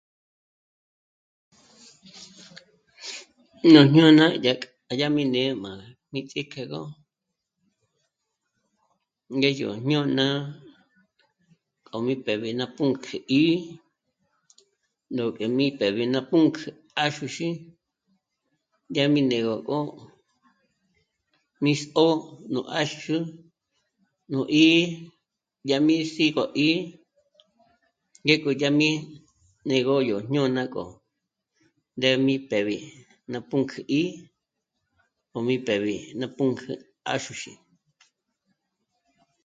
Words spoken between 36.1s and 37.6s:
ná pǔnkjü 'àxuxí